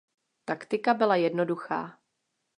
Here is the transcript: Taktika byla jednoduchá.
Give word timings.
Taktika 0.45 0.93
byla 0.93 1.15
jednoduchá. 1.15 1.99